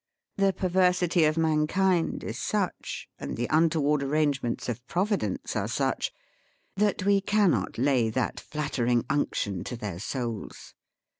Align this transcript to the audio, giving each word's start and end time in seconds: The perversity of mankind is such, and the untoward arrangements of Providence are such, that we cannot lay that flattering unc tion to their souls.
The 0.37 0.51
perversity 0.51 1.25
of 1.25 1.37
mankind 1.37 2.23
is 2.23 2.39
such, 2.39 3.07
and 3.19 3.37
the 3.37 3.45
untoward 3.51 4.01
arrangements 4.01 4.67
of 4.67 4.83
Providence 4.87 5.55
are 5.55 5.67
such, 5.67 6.11
that 6.75 7.05
we 7.05 7.21
cannot 7.21 7.77
lay 7.77 8.09
that 8.09 8.39
flattering 8.39 9.05
unc 9.11 9.35
tion 9.35 9.63
to 9.65 9.77
their 9.77 9.99
souls. 9.99 10.73